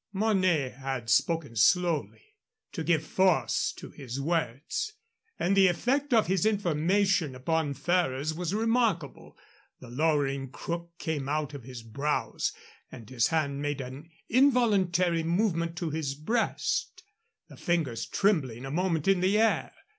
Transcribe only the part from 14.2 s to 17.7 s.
involuntary movement to his breast, the